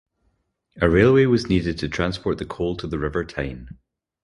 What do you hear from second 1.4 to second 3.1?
needed to transport the coal to the